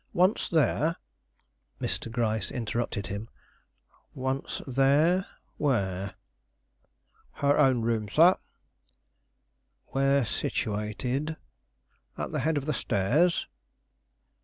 Once 0.13 0.49
there" 0.49 0.95
Mr. 1.79 2.11
Gryce 2.11 2.49
interrupted 2.49 3.05
him. 3.05 3.29
"Once 4.15 4.59
there? 4.65 5.27
where?" 5.57 6.15
"Her 7.33 7.55
own 7.59 7.83
room, 7.83 8.09
sir." 8.09 8.35
"Where 9.89 10.25
situated?" 10.25 11.37
"At 12.17 12.31
the 12.31 12.39
head 12.39 12.57
of 12.57 12.65
the 12.65 12.73
stairs." 12.73 13.45